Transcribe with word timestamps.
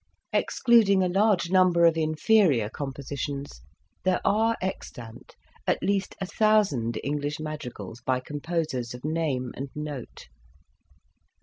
Excluding 0.33 1.03
a 1.03 1.07
large 1.07 1.51
number 1.51 1.85
of 1.85 1.95
inferior 1.95 2.69
compositions, 2.71 3.61
there 4.01 4.19
are 4.25 4.57
extant 4.59 5.35
at 5.67 5.83
least 5.83 6.15
a 6.19 6.25
thousand 6.25 6.97
English 7.03 7.39
madri 7.39 7.69
gals 7.77 8.01
by 8.03 8.19
composers 8.19 8.95
of 8.95 9.05
name 9.05 9.51
and 9.55 9.69
note. 9.75 10.27